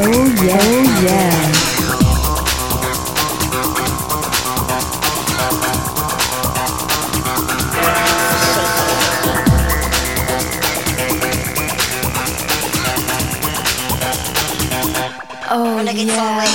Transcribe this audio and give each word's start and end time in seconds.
Oh 0.00 0.24
yeah, 0.44 0.58
oh 0.60 1.02
yeah. 1.02 1.57
Oh 16.00 16.04
yeah. 16.04 16.38
Wanna 16.38 16.47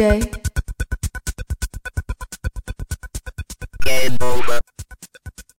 DJ 0.00 0.29